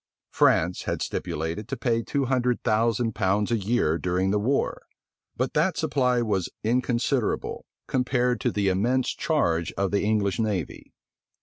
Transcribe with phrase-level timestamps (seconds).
[0.31, 4.81] France had stipulated to pay two hundred thousand pounds a year during the war;
[5.37, 10.91] but that supply was inconsiderable, compared to the immense charge of the English navy.